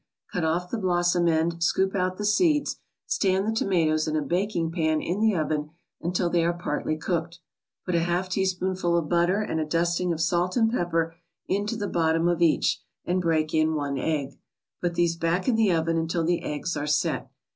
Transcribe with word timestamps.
Cut 0.33 0.43
off 0.43 0.71
the 0.71 0.79
blossom 0.79 1.27
end, 1.27 1.61
scoop 1.63 1.93
out 1.93 2.17
the 2.17 2.25
seeds, 2.25 2.77
stand 3.05 3.45
the 3.47 3.51
tomatoes 3.53 4.07
in 4.07 4.15
a 4.15 4.21
baking 4.23 4.71
pan 4.71 4.99
in 4.99 5.19
the 5.19 5.35
oven 5.35 5.69
until 6.01 6.27
they 6.27 6.43
are 6.43 6.57
partly 6.57 6.97
cooked. 6.97 7.37
Put 7.85 7.93
a 7.93 7.99
half 7.99 8.27
teaspoonful 8.27 8.97
of 8.97 9.09
butter 9.09 9.41
and 9.43 9.59
a 9.59 9.63
dusting 9.63 10.11
of 10.11 10.19
salt 10.19 10.57
and 10.57 10.71
pepper 10.71 11.13
into 11.47 11.75
the 11.75 11.87
bottom 11.87 12.27
of 12.27 12.41
each, 12.41 12.81
and 13.05 13.21
break 13.21 13.53
in 13.53 13.75
one 13.75 13.99
egg. 13.99 14.39
Put 14.81 14.95
these 14.95 15.15
back 15.15 15.47
in 15.47 15.53
the 15.53 15.71
oven 15.71 15.99
until 15.99 16.23
the 16.23 16.41
eggs 16.41 16.75
are 16.75 16.87
"set." 16.87 17.29